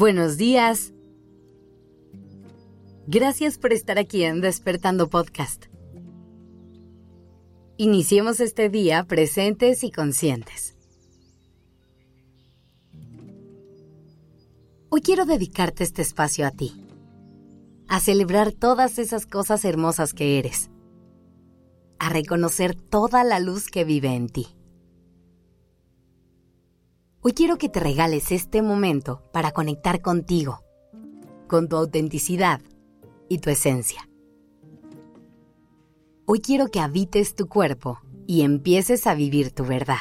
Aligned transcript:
Buenos 0.00 0.38
días. 0.38 0.94
Gracias 3.06 3.58
por 3.58 3.74
estar 3.74 3.98
aquí 3.98 4.22
en 4.24 4.40
Despertando 4.40 5.10
Podcast. 5.10 5.66
Iniciemos 7.76 8.40
este 8.40 8.70
día 8.70 9.04
presentes 9.04 9.84
y 9.84 9.90
conscientes. 9.90 10.74
Hoy 14.88 15.02
quiero 15.02 15.26
dedicarte 15.26 15.84
este 15.84 16.00
espacio 16.00 16.46
a 16.46 16.50
ti, 16.50 16.82
a 17.86 18.00
celebrar 18.00 18.52
todas 18.52 18.98
esas 18.98 19.26
cosas 19.26 19.66
hermosas 19.66 20.14
que 20.14 20.38
eres, 20.38 20.70
a 21.98 22.08
reconocer 22.08 22.74
toda 22.74 23.22
la 23.22 23.38
luz 23.38 23.66
que 23.66 23.84
vive 23.84 24.14
en 24.14 24.30
ti. 24.30 24.46
Hoy 27.22 27.32
quiero 27.32 27.58
que 27.58 27.68
te 27.68 27.80
regales 27.80 28.32
este 28.32 28.62
momento 28.62 29.22
para 29.30 29.52
conectar 29.52 30.00
contigo, 30.00 30.60
con 31.48 31.68
tu 31.68 31.76
autenticidad 31.76 32.62
y 33.28 33.40
tu 33.40 33.50
esencia. 33.50 34.08
Hoy 36.24 36.40
quiero 36.40 36.68
que 36.68 36.80
habites 36.80 37.34
tu 37.34 37.46
cuerpo 37.46 38.00
y 38.26 38.40
empieces 38.40 39.06
a 39.06 39.12
vivir 39.12 39.52
tu 39.52 39.66
verdad. 39.66 39.98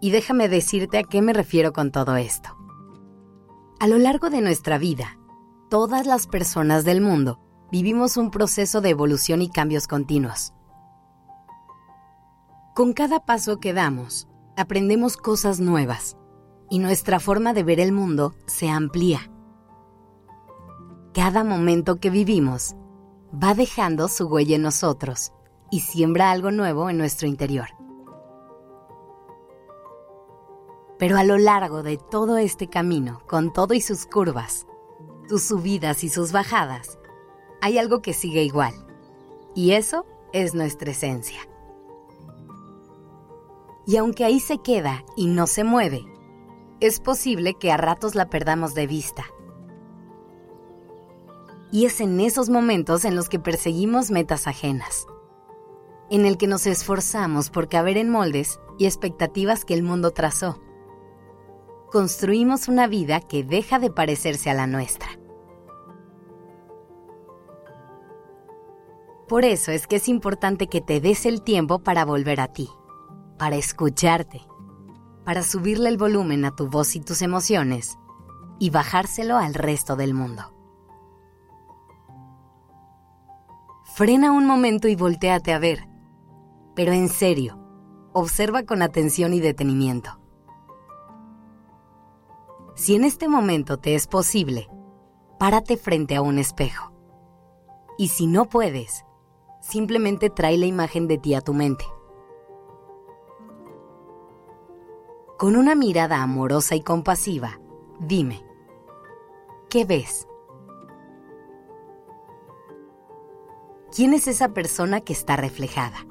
Y 0.00 0.12
déjame 0.12 0.48
decirte 0.48 0.98
a 0.98 1.02
qué 1.02 1.22
me 1.22 1.32
refiero 1.32 1.72
con 1.72 1.90
todo 1.90 2.14
esto. 2.14 2.50
A 3.80 3.88
lo 3.88 3.98
largo 3.98 4.30
de 4.30 4.42
nuestra 4.42 4.78
vida, 4.78 5.18
todas 5.70 6.06
las 6.06 6.28
personas 6.28 6.84
del 6.84 7.00
mundo 7.00 7.40
vivimos 7.72 8.16
un 8.16 8.30
proceso 8.30 8.80
de 8.80 8.90
evolución 8.90 9.42
y 9.42 9.50
cambios 9.50 9.88
continuos. 9.88 10.52
Con 12.76 12.92
cada 12.92 13.24
paso 13.24 13.58
que 13.58 13.72
damos, 13.72 14.28
aprendemos 14.56 15.18
cosas 15.18 15.60
nuevas 15.60 16.16
y 16.70 16.78
nuestra 16.78 17.20
forma 17.20 17.52
de 17.52 17.62
ver 17.62 17.78
el 17.78 17.92
mundo 17.92 18.34
se 18.46 18.70
amplía. 18.70 19.30
Cada 21.12 21.44
momento 21.44 21.96
que 22.00 22.10
vivimos 22.10 22.74
va 23.32 23.54
dejando 23.54 24.08
su 24.08 24.26
huella 24.26 24.56
en 24.56 24.62
nosotros 24.62 25.32
y 25.70 25.80
siembra 25.80 26.30
algo 26.30 26.50
nuevo 26.50 26.88
en 26.88 26.96
nuestro 26.96 27.28
interior. 27.28 27.68
Pero 30.98 31.18
a 31.18 31.24
lo 31.24 31.36
largo 31.36 31.82
de 31.82 31.98
todo 31.98 32.38
este 32.38 32.68
camino, 32.68 33.20
con 33.26 33.52
todo 33.52 33.74
y 33.74 33.82
sus 33.82 34.06
curvas, 34.06 34.66
sus 35.28 35.42
subidas 35.42 36.02
y 36.02 36.08
sus 36.08 36.32
bajadas, 36.32 36.98
hay 37.60 37.76
algo 37.76 38.00
que 38.00 38.14
sigue 38.14 38.42
igual. 38.42 38.72
Y 39.54 39.72
eso 39.72 40.06
es 40.32 40.54
nuestra 40.54 40.92
esencia 40.92 41.40
y 43.86 43.96
aunque 43.96 44.24
ahí 44.24 44.40
se 44.40 44.58
queda 44.58 45.04
y 45.16 45.28
no 45.28 45.46
se 45.46 45.62
mueve, 45.62 46.04
es 46.80 47.00
posible 47.00 47.54
que 47.54 47.70
a 47.70 47.76
ratos 47.76 48.14
la 48.14 48.28
perdamos 48.28 48.74
de 48.74 48.86
vista. 48.86 49.24
Y 51.70 51.86
es 51.86 52.00
en 52.00 52.20
esos 52.20 52.48
momentos 52.48 53.04
en 53.04 53.14
los 53.14 53.28
que 53.28 53.38
perseguimos 53.38 54.10
metas 54.10 54.46
ajenas, 54.48 55.06
en 56.10 56.26
el 56.26 56.36
que 56.36 56.48
nos 56.48 56.66
esforzamos 56.66 57.50
por 57.50 57.68
caber 57.68 57.96
en 57.96 58.10
moldes 58.10 58.60
y 58.78 58.86
expectativas 58.86 59.64
que 59.64 59.74
el 59.74 59.82
mundo 59.82 60.10
trazó. 60.10 60.60
Construimos 61.90 62.68
una 62.68 62.88
vida 62.88 63.20
que 63.20 63.44
deja 63.44 63.78
de 63.78 63.90
parecerse 63.90 64.50
a 64.50 64.54
la 64.54 64.66
nuestra. 64.66 65.08
Por 69.28 69.44
eso 69.44 69.72
es 69.72 69.86
que 69.86 69.96
es 69.96 70.08
importante 70.08 70.68
que 70.68 70.80
te 70.80 71.00
des 71.00 71.26
el 71.26 71.42
tiempo 71.42 71.80
para 71.80 72.04
volver 72.04 72.40
a 72.40 72.48
ti 72.48 72.68
para 73.38 73.56
escucharte, 73.56 74.42
para 75.24 75.42
subirle 75.42 75.88
el 75.88 75.98
volumen 75.98 76.44
a 76.44 76.54
tu 76.54 76.68
voz 76.68 76.96
y 76.96 77.00
tus 77.00 77.22
emociones 77.22 77.98
y 78.58 78.70
bajárselo 78.70 79.36
al 79.36 79.54
resto 79.54 79.96
del 79.96 80.14
mundo. 80.14 80.52
Frena 83.94 84.32
un 84.32 84.46
momento 84.46 84.88
y 84.88 84.94
volteate 84.94 85.52
a 85.52 85.58
ver, 85.58 85.88
pero 86.74 86.92
en 86.92 87.08
serio, 87.08 87.58
observa 88.12 88.62
con 88.62 88.82
atención 88.82 89.32
y 89.32 89.40
detenimiento. 89.40 90.20
Si 92.74 92.94
en 92.94 93.04
este 93.04 93.26
momento 93.26 93.78
te 93.78 93.94
es 93.94 94.06
posible, 94.06 94.68
párate 95.38 95.78
frente 95.78 96.14
a 96.14 96.20
un 96.20 96.38
espejo. 96.38 96.92
Y 97.96 98.08
si 98.08 98.26
no 98.26 98.44
puedes, 98.44 99.06
simplemente 99.60 100.28
trae 100.28 100.58
la 100.58 100.66
imagen 100.66 101.08
de 101.08 101.16
ti 101.16 101.34
a 101.34 101.40
tu 101.40 101.54
mente. 101.54 101.86
Con 105.36 105.54
una 105.56 105.74
mirada 105.74 106.22
amorosa 106.22 106.76
y 106.76 106.80
compasiva, 106.80 107.60
dime, 108.00 108.42
¿qué 109.68 109.84
ves? 109.84 110.26
¿Quién 113.94 114.14
es 114.14 114.28
esa 114.28 114.54
persona 114.54 115.02
que 115.02 115.12
está 115.12 115.36
reflejada? 115.36 116.06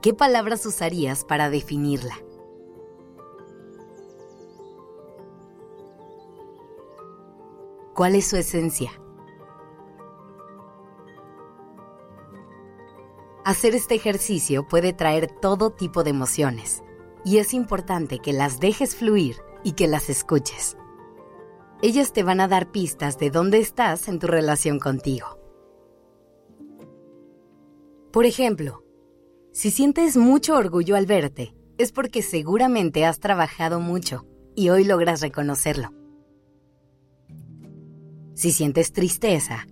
¿Qué 0.00 0.14
palabras 0.14 0.64
usarías 0.64 1.24
para 1.24 1.50
definirla? 1.50 2.14
¿Cuál 7.94 8.14
es 8.14 8.28
su 8.28 8.36
esencia? 8.36 8.92
Hacer 13.46 13.76
este 13.76 13.94
ejercicio 13.94 14.66
puede 14.66 14.92
traer 14.92 15.30
todo 15.30 15.70
tipo 15.70 16.02
de 16.02 16.10
emociones 16.10 16.82
y 17.24 17.38
es 17.38 17.54
importante 17.54 18.18
que 18.18 18.32
las 18.32 18.58
dejes 18.58 18.96
fluir 18.96 19.36
y 19.62 19.74
que 19.74 19.86
las 19.86 20.10
escuches. 20.10 20.76
Ellas 21.80 22.12
te 22.12 22.24
van 22.24 22.40
a 22.40 22.48
dar 22.48 22.72
pistas 22.72 23.18
de 23.18 23.30
dónde 23.30 23.60
estás 23.60 24.08
en 24.08 24.18
tu 24.18 24.26
relación 24.26 24.80
contigo. 24.80 25.38
Por 28.12 28.26
ejemplo, 28.26 28.82
si 29.52 29.70
sientes 29.70 30.16
mucho 30.16 30.56
orgullo 30.56 30.96
al 30.96 31.06
verte, 31.06 31.54
es 31.78 31.92
porque 31.92 32.22
seguramente 32.22 33.04
has 33.04 33.20
trabajado 33.20 33.78
mucho 33.78 34.26
y 34.56 34.70
hoy 34.70 34.82
logras 34.82 35.20
reconocerlo. 35.20 35.90
Si 38.34 38.50
sientes 38.50 38.92
tristeza, 38.92 39.68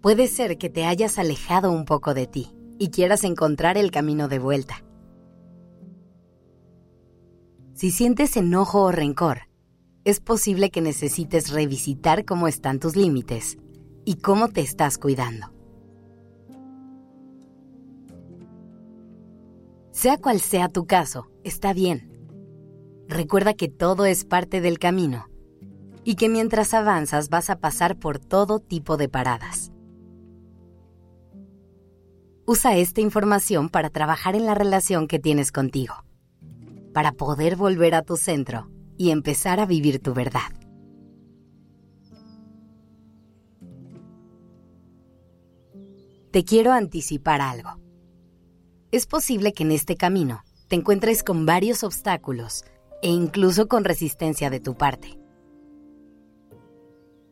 puede 0.00 0.26
ser 0.26 0.58
que 0.58 0.68
te 0.68 0.84
hayas 0.84 1.16
alejado 1.20 1.70
un 1.70 1.84
poco 1.84 2.12
de 2.12 2.26
ti 2.26 2.55
y 2.78 2.90
quieras 2.90 3.24
encontrar 3.24 3.78
el 3.78 3.90
camino 3.90 4.28
de 4.28 4.38
vuelta. 4.38 4.84
Si 7.74 7.90
sientes 7.90 8.36
enojo 8.36 8.82
o 8.82 8.92
rencor, 8.92 9.48
es 10.04 10.20
posible 10.20 10.70
que 10.70 10.80
necesites 10.80 11.50
revisitar 11.50 12.24
cómo 12.24 12.48
están 12.48 12.78
tus 12.78 12.96
límites 12.96 13.58
y 14.04 14.16
cómo 14.16 14.48
te 14.48 14.60
estás 14.60 14.98
cuidando. 14.98 15.52
Sea 19.90 20.18
cual 20.18 20.40
sea 20.40 20.68
tu 20.68 20.86
caso, 20.86 21.28
está 21.42 21.72
bien. 21.72 22.12
Recuerda 23.08 23.54
que 23.54 23.68
todo 23.68 24.04
es 24.04 24.24
parte 24.24 24.60
del 24.60 24.78
camino 24.78 25.26
y 26.04 26.14
que 26.14 26.28
mientras 26.28 26.72
avanzas 26.72 27.28
vas 27.28 27.50
a 27.50 27.58
pasar 27.58 27.98
por 27.98 28.18
todo 28.18 28.60
tipo 28.60 28.96
de 28.96 29.08
paradas. 29.08 29.72
Usa 32.48 32.76
esta 32.76 33.00
información 33.00 33.68
para 33.68 33.90
trabajar 33.90 34.36
en 34.36 34.46
la 34.46 34.54
relación 34.54 35.08
que 35.08 35.18
tienes 35.18 35.50
contigo, 35.50 36.04
para 36.94 37.10
poder 37.10 37.56
volver 37.56 37.96
a 37.96 38.02
tu 38.02 38.16
centro 38.16 38.70
y 38.96 39.10
empezar 39.10 39.58
a 39.58 39.66
vivir 39.66 40.00
tu 40.00 40.14
verdad. 40.14 40.52
Te 46.30 46.44
quiero 46.44 46.70
anticipar 46.70 47.40
algo. 47.40 47.80
Es 48.92 49.06
posible 49.06 49.52
que 49.52 49.64
en 49.64 49.72
este 49.72 49.96
camino 49.96 50.44
te 50.68 50.76
encuentres 50.76 51.24
con 51.24 51.46
varios 51.46 51.82
obstáculos 51.82 52.64
e 53.02 53.08
incluso 53.08 53.66
con 53.66 53.82
resistencia 53.82 54.50
de 54.50 54.60
tu 54.60 54.76
parte. 54.76 55.18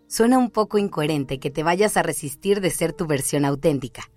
Suena 0.09 0.39
un 0.39 0.51
poco 0.51 0.77
incoherente 0.77 1.39
que 1.39 1.53
te 1.53 1.63
vayas 1.63 1.97
a 1.97 2.03
resistir 2.03 2.61
de 2.61 2.71
ser 2.71 2.93
tu 2.93 3.07
versión 3.07 3.45
auténtica 3.45 4.11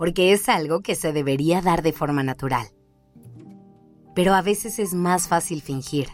porque 0.00 0.32
es 0.32 0.48
algo 0.48 0.80
que 0.80 0.94
se 0.94 1.12
debería 1.12 1.60
dar 1.60 1.82
de 1.82 1.92
forma 1.92 2.22
natural. 2.22 2.66
Pero 4.14 4.32
a 4.32 4.40
veces 4.40 4.78
es 4.78 4.94
más 4.94 5.28
fácil 5.28 5.60
fingir. 5.60 6.08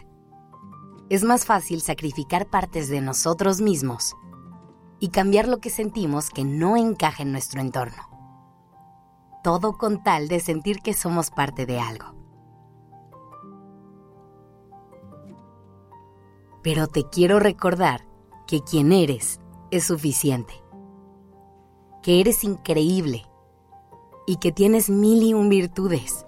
Es 1.09 1.23
más 1.23 1.45
fácil 1.45 1.79
sacrificar 1.79 2.49
partes 2.49 2.89
de 2.89 2.99
nosotros 2.99 3.61
mismos 3.61 4.13
y 4.99 5.07
cambiar 5.07 5.47
lo 5.47 5.59
que 5.59 5.69
sentimos 5.69 6.29
que 6.31 6.43
no 6.43 6.75
encaja 6.75 7.23
en 7.23 7.31
nuestro 7.31 7.61
entorno. 7.61 8.03
Todo 9.41 9.77
con 9.77 10.03
tal 10.03 10.27
de 10.27 10.41
sentir 10.41 10.81
que 10.81 10.93
somos 10.93 11.31
parte 11.31 11.65
de 11.65 11.79
algo. 11.79 12.13
Pero 16.61 16.87
te 16.87 17.05
quiero 17.05 17.39
recordar 17.39 18.05
que 18.47 18.59
quien 18.59 18.91
eres 18.91 19.39
es 19.71 19.85
suficiente. 19.85 20.55
Que 22.03 22.19
eres 22.19 22.43
increíble 22.43 23.23
y 24.27 24.35
que 24.35 24.51
tienes 24.51 24.91
mil 24.91 25.23
y 25.23 25.33
un 25.33 25.49
virtudes. 25.49 26.27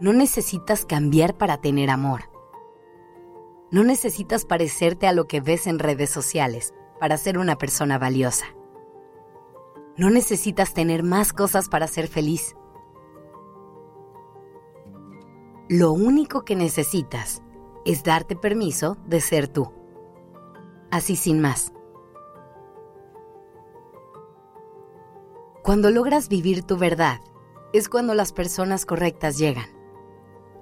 No 0.00 0.12
necesitas 0.12 0.84
cambiar 0.84 1.38
para 1.38 1.60
tener 1.60 1.88
amor. 1.88 2.22
No 3.70 3.84
necesitas 3.84 4.44
parecerte 4.44 5.06
a 5.06 5.12
lo 5.12 5.26
que 5.26 5.40
ves 5.40 5.68
en 5.68 5.78
redes 5.78 6.10
sociales 6.10 6.74
para 6.98 7.16
ser 7.16 7.38
una 7.38 7.56
persona 7.56 7.96
valiosa. 7.96 8.46
No 9.96 10.10
necesitas 10.10 10.74
tener 10.74 11.04
más 11.04 11.32
cosas 11.32 11.68
para 11.68 11.86
ser 11.86 12.08
feliz. 12.08 12.56
Lo 15.68 15.92
único 15.92 16.44
que 16.44 16.56
necesitas 16.56 17.42
es 17.84 18.02
darte 18.02 18.34
permiso 18.34 18.96
de 19.06 19.20
ser 19.20 19.46
tú. 19.46 19.70
Así 20.90 21.14
sin 21.14 21.40
más. 21.40 21.72
Cuando 25.62 25.90
logras 25.90 26.30
vivir 26.30 26.62
tu 26.62 26.78
verdad, 26.78 27.20
es 27.74 27.90
cuando 27.90 28.14
las 28.14 28.32
personas 28.32 28.86
correctas 28.86 29.36
llegan. 29.36 29.68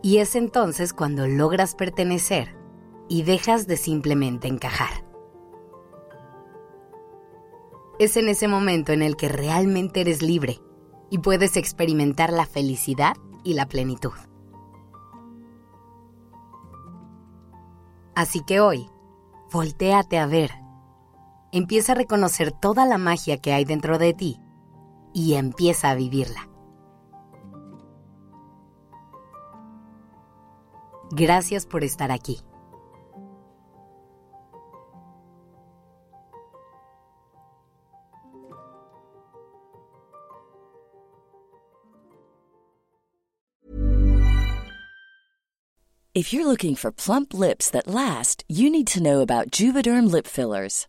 Y 0.03 0.19
es 0.19 0.35
entonces 0.35 0.93
cuando 0.93 1.29
logras 1.29 1.77
pertenecer 1.77 2.57
y 3.09 3.23
dejas 3.23 3.69
de 3.69 3.77
simplemente 3.77 4.49
encajar. 4.49 5.05
Es 8.01 8.17
en 8.17 8.29
ese 8.29 8.49
momento 8.49 8.93
en 8.93 9.03
el 9.03 9.17
que 9.17 9.29
realmente 9.29 10.01
eres 10.01 10.21
libre 10.21 10.61
y 11.11 11.19
puedes 11.19 11.57
experimentar 11.57 12.33
la 12.33 12.47
felicidad 12.47 13.17
y 13.45 13.55
la 13.55 13.67
plenitud. 13.67 14.13
Así 18.17 18.43
que 18.45 18.61
hoy, 18.61 18.91
voltéate 19.53 20.19
a 20.19 20.27
ver. 20.27 20.51
Empieza 21.53 21.93
a 21.93 21.95
reconocer 21.95 22.51
toda 22.51 22.85
la 22.85 22.99
magia 22.99 23.41
que 23.41 23.53
hay 23.53 23.65
dentro 23.65 23.99
de 23.99 24.13
ti 24.13 24.41
y 25.13 25.35
empieza 25.35 25.91
a 25.91 25.95
vivirla. 25.95 26.49
Gracias 31.11 31.67
por 31.67 31.85
estar 31.85 32.11
aquí. 32.13 32.41
If 46.19 46.33
you're 46.33 46.49
looking 46.49 46.75
for 46.75 46.91
plump 46.91 47.33
lips 47.33 47.71
that 47.71 47.87
last, 47.87 48.43
you 48.49 48.71
need 48.71 48.89
to 48.89 49.01
know 49.01 49.21
about 49.21 49.53
Juvederm 49.53 50.11
lip 50.11 50.27
fillers. 50.27 50.89